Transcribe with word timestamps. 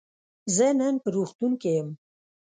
زه 0.55 0.67
نن 0.79 0.95
په 1.03 1.09
روغتون 1.15 1.51
کی 1.61 1.71
یم. 1.77 1.89